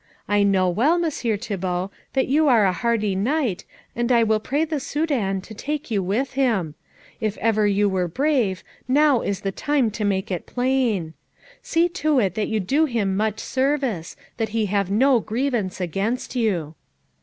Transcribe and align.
I 0.27 0.41
know 0.41 0.67
well, 0.67 0.97
Messire 0.97 1.37
Thibault, 1.37 1.91
that 2.13 2.25
you 2.27 2.47
are 2.47 2.65
a 2.65 2.71
hardy 2.73 3.13
knight, 3.13 3.65
and 3.95 4.11
I 4.11 4.23
will 4.23 4.39
pray 4.39 4.65
the 4.65 4.79
Soudan 4.79 5.41
to 5.41 5.53
take 5.53 5.91
you 5.91 6.01
with 6.01 6.33
him. 6.33 6.73
If 7.19 7.37
ever 7.37 7.67
you 7.67 7.87
were 7.87 8.07
brave, 8.07 8.63
now 8.87 9.21
is 9.21 9.41
the 9.41 9.51
time 9.51 9.91
to 9.91 10.03
make 10.03 10.31
it 10.31 10.47
plain. 10.47 11.13
See 11.61 11.87
to 11.87 12.17
it 12.17 12.33
that 12.33 12.47
you 12.47 12.59
do 12.59 12.85
him 12.85 13.15
such 13.19 13.39
service 13.41 14.15
that 14.37 14.49
he 14.49 14.65
have 14.65 14.89
no 14.89 15.19
grievance 15.19 15.79
against 15.79 16.35
you." 16.35 16.73